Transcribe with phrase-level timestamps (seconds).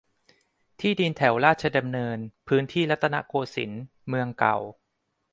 [0.79, 2.17] ที่ดินแถวราชดำเนิน
[2.47, 4.57] พื้นที่รัตนโกสินทร์ เมืองเก่า